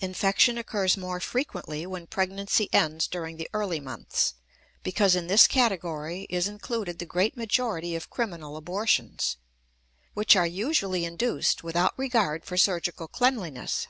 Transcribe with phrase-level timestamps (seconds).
[0.00, 4.34] Infection occurs more frequently when pregnancy ends during the early months,
[4.82, 9.36] because in this category is included the great majority of criminal abortions,
[10.12, 13.86] which are usually induced without regard for surgical cleanliness.